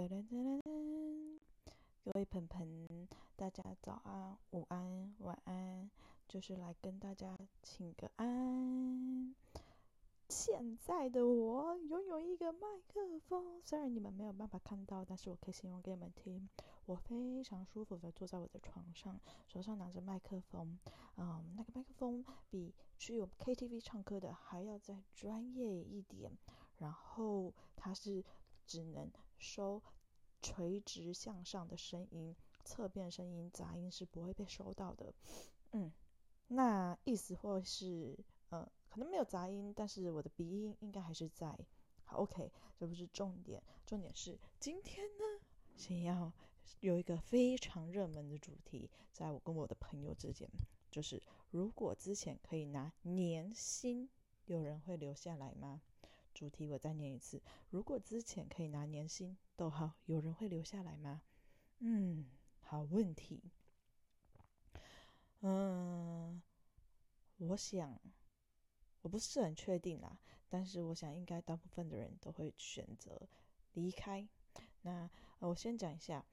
[0.00, 1.38] 噔噔噔噔，
[2.02, 3.06] 各位朋朋，
[3.36, 5.90] 大家早安、午安、晚安，
[6.26, 9.34] 就是来跟大家请个安。
[10.30, 16.48] 现在的我拥有一个麦克风，虽然你们没有办法看到，但是我可以形容给你们听。
[16.86, 20.78] 我非常舒服的坐在我的床上，手上拿着麦克风，
[21.18, 26.32] 嗯，那个麦克风比去 KTV 唱歌的还要再专业一点，
[26.78, 28.24] 然后它是。
[28.66, 29.10] 只能
[29.40, 29.82] 收
[30.40, 35.12] 垂直向上的声音，侧边声音杂音是不会被收到的。
[35.72, 35.90] 嗯，
[36.48, 38.16] 那意思或是
[38.50, 41.58] 呃，可能没有杂音，但是我的鼻音应该还是在。
[42.04, 45.24] 好，OK，这不是重点，重点是今天呢，
[45.76, 46.32] 想要
[46.80, 50.48] 有一个非常热门的主题，在我跟我的朋友之间，
[50.90, 54.08] 就是如果之前可以拿年薪，
[54.46, 55.82] 有人会留下来吗？
[56.34, 61.22] 主题我再念一次：如果之前可以拿年薪，逗号，有人会留下来吗？
[61.78, 63.50] 嗯，好问题。
[65.40, 66.42] 嗯，
[67.38, 67.98] 我想
[69.02, 73.28] 我不是很确定啦，但是我想应该大部分的人都会选择
[73.72, 74.28] 离开。
[74.82, 76.24] 那我先讲一下，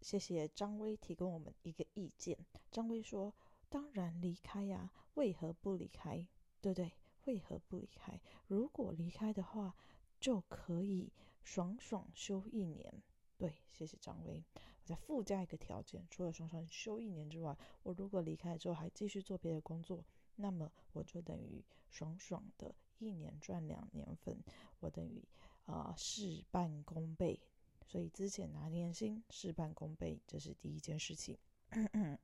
[0.00, 2.38] 谢谢张威提供我们一个意见。
[2.70, 3.34] 张威说
[3.68, 6.26] ：“当然离开呀，为何不离开？
[6.60, 6.92] 对不对？”
[7.24, 8.20] 为何不离开？
[8.46, 9.74] 如果离开的话，
[10.18, 13.02] 就可以爽爽休一年。
[13.36, 14.42] 对，谢谢张威。
[14.54, 20.04] 我再附加一个条件，除了爽爽休一年之外，我如果离开之后还继续做别的工作，
[20.36, 24.42] 那么我就等于爽爽的一年赚两年份，
[24.80, 25.22] 我等于
[25.66, 27.40] 啊、事半功倍。
[27.86, 31.38] 所以之前拿年薪事半功倍，这是第一件事情。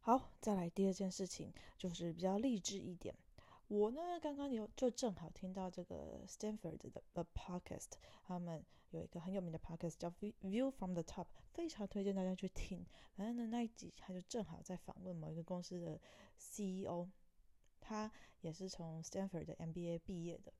[0.00, 3.14] 好，再来第二件事情，就是比较励志一点。
[3.70, 7.92] 我呢，刚刚有就正好听到这个 Stanford 的 The Podcast，
[8.24, 12.84] 他们有一个很有名的 Podcast 叫 View from the Top，非常推荐大家去听。
[13.14, 16.00] 反正呢，那一集他就正好在访问某一个公司的
[16.36, 17.08] CEO，
[17.78, 18.10] 他
[18.40, 20.52] 也是从 Stanford 的 MBA 毕业的。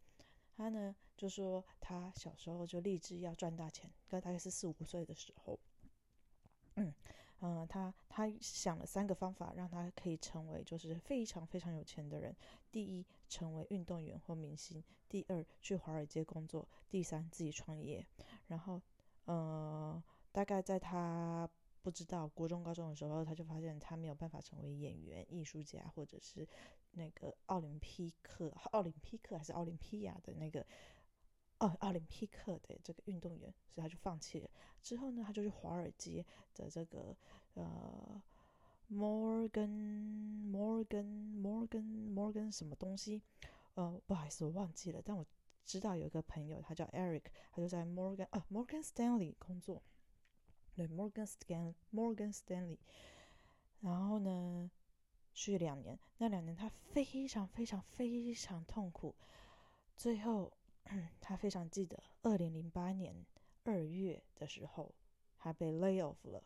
[0.54, 5.58] 他呢就说他小时候就立志要赚大钱，大概是四五岁的时候，
[6.76, 6.94] 嗯。
[7.42, 12.36] 嗯，他他想了三个方法，让他可以成为就是非常非常有钱的人。
[12.70, 18.06] 第一，成为运动员或明星；第二，去华尔街工作；第三，自己创业。
[18.48, 18.82] 然后，
[19.24, 20.02] 呃，
[20.32, 21.48] 大概在他
[21.82, 26.46] 不知道国中、高中的时候，他就发现他没有办法成为演员、艺术家，或者是
[26.92, 30.66] 那个奥林匹克、奥林匹克还是奥林匹亚的那个。
[31.60, 34.50] 哦，奥林匹克的这个运动员，所以他就放弃了。
[34.80, 37.14] 之后呢，他就去华尔街的这个
[37.52, 38.22] 呃
[38.90, 43.20] ，Morgan Morgan Morgan Morgan 什么东西？
[43.74, 45.02] 呃，不好意思，我忘记了。
[45.04, 45.26] 但我
[45.66, 49.82] 知道有一个朋友，他叫 Eric，他就在 Morgan 啊 Morgan Stanley 工作。
[50.74, 52.78] 对，Morgan Stan Morgan Stanley。
[53.80, 54.70] 然后呢，
[55.34, 59.14] 去两年，那两年他非常非常非常痛苦，
[59.94, 60.50] 最后。
[61.20, 63.24] 他非常记得，二零零八年
[63.64, 64.94] 二月的时候，
[65.38, 66.42] 他被 lay off 了，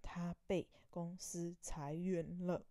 [0.00, 2.64] 他被公司裁员了。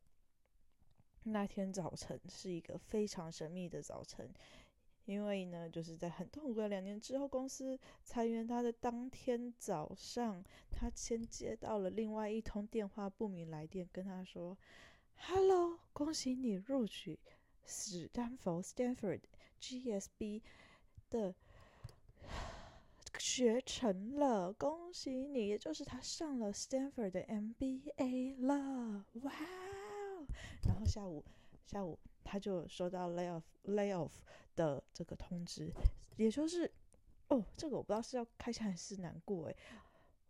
[1.24, 4.34] 那天早晨是一个非常神秘的早晨，
[5.06, 14.58] 因为呢，就是在很痛苦的两年之后，公司裁员他的当天早上，他先接到了另外一通电话不明来电，跟他说
[15.16, 17.20] ：“Hello，恭喜你录取。”
[17.64, 19.22] 史丹佛 （Stanford
[19.62, 20.42] GSB）
[21.10, 21.36] 的
[23.20, 25.48] 学成了，恭喜你！
[25.48, 29.32] 也就是他上了 Stanford 的 MBA 了，哇！
[30.64, 31.24] 然后下午，
[31.68, 34.12] 下午他就收到 layoff layoff
[34.56, 35.72] 的这个通知，
[36.18, 36.72] 也就是，
[37.28, 39.56] 哦，这个我不知道是要开心还是难过诶。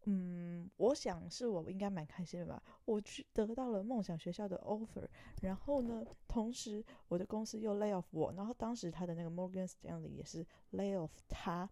[0.05, 2.61] 嗯，我想是我应该蛮开心的吧。
[2.85, 5.07] 我去得到了梦想学校的 offer，
[5.41, 11.69] 然后呢，同时我的公司又 lay off 我，然后当时他的那个 Morgan Stanley 也是 lay off 他，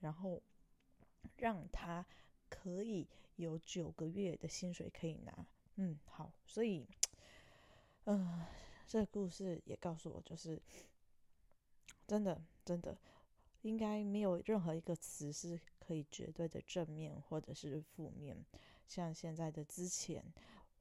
[0.00, 0.42] 然后
[1.36, 2.04] 让他
[2.50, 5.46] 可以有九个月的薪水可以拿。
[5.76, 6.86] 嗯，好，所以，
[8.04, 8.44] 嗯、
[8.86, 10.60] 这个故事也告诉我，就是
[12.06, 12.94] 真的，真的。
[13.62, 18.44] 应该没有任何一个词是可以绝对的正面或者是负面。
[18.86, 20.24] 像现在的之前，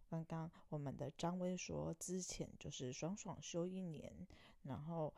[0.09, 4.27] 刚刚我们的张威说之前就是爽爽休一年，
[4.63, 5.13] 然后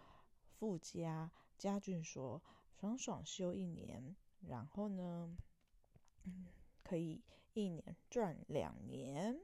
[0.58, 2.42] 附加嘉俊说
[2.80, 4.16] 爽爽休一年，
[4.48, 5.38] 然后呢，
[6.24, 6.48] 嗯，
[6.84, 7.22] 可以
[7.54, 9.40] 一年赚两年。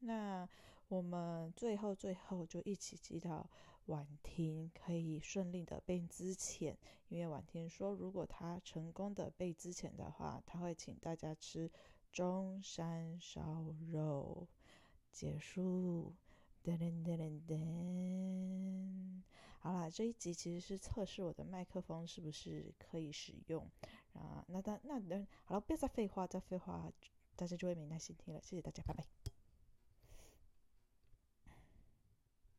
[0.00, 0.48] 那
[0.88, 3.44] 我们最后最后就一起祈祷。
[3.90, 6.76] 婉婷可以顺利的被资遣，
[7.08, 11.68] 因为婉婷说，如果她成功的被资遣的话，她会请大家吃
[12.12, 14.46] 中山烧肉。
[15.10, 16.14] 结束，
[16.62, 19.22] 噔噔噔噔噔。
[19.58, 23.68] 好啦，这一集其实是测试我的麦克风是不是可以使用
[24.12, 24.44] 啊？
[24.46, 26.90] 那那那那好了，不要再废话，再废话，
[27.34, 28.40] 大家就会没耐心听了。
[28.40, 29.19] 谢谢大家，拜拜。